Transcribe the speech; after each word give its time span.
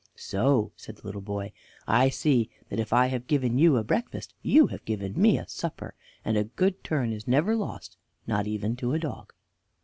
"So," 0.15 0.71
said 0.77 0.95
the 0.95 1.03
little 1.05 1.21
boy, 1.21 1.51
"I 1.87 2.09
see 2.09 2.49
that 2.69 2.79
if 2.79 2.91
I 2.91 3.05
have 3.05 3.27
given 3.27 3.59
you 3.59 3.77
a 3.77 3.83
breakfast 3.83 4.33
you 4.41 4.65
have 4.71 4.83
given 4.83 5.13
me 5.15 5.37
a 5.37 5.47
supper, 5.47 5.93
and 6.25 6.37
a 6.37 6.43
good 6.45 6.83
turn 6.83 7.13
is 7.13 7.27
never 7.27 7.55
lost, 7.55 7.97
not 8.25 8.47
even 8.47 8.75
to 8.77 8.93
a 8.93 8.99
dog." 8.99 9.31